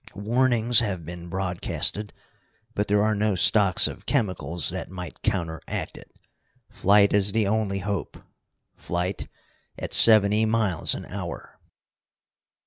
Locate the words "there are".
2.87-3.13